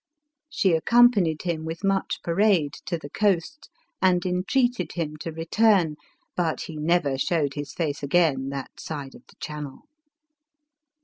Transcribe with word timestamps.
She 0.49 0.71
accompanied 0.73 1.43
him, 1.43 1.63
with 1.63 1.83
much 1.83 2.23
parade, 2.23 2.73
to 2.87 2.97
the 2.97 3.11
coast, 3.11 3.69
and 4.01 4.25
entreated 4.25 4.93
him 4.93 5.15
to 5.17 5.31
return, 5.31 5.95
but 6.35 6.61
he 6.61 6.75
never 6.75 7.19
showed 7.19 7.53
his 7.53 7.71
face 7.71 8.01
again 8.01 8.49
that 8.49 8.79
side 8.79 9.13
of 9.13 9.21
the 9.27 9.35
Channel. 9.39 9.81